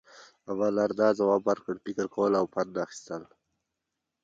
امالدرداء 0.51 1.11
ځواب 1.19 1.41
ورکړ، 1.45 1.75
فکر 1.85 2.05
کول 2.15 2.31
او 2.39 2.45
پند 2.53 2.73
اخیستل. 2.85 3.23